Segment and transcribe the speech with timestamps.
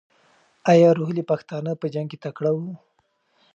[0.71, 2.71] ایا روهیلې پښتانه په جنګ کې تکړه وو؟